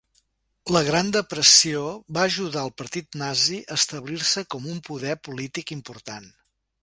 [0.75, 1.81] La Gran Depressió
[2.17, 6.27] va ajudar el Partit Nazi a establir-se com un poder polític important.